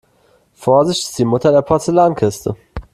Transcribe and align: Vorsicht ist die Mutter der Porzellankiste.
Vorsicht 0.55 1.09
ist 1.09 1.19
die 1.19 1.25
Mutter 1.25 1.51
der 1.51 1.61
Porzellankiste. 1.61 2.57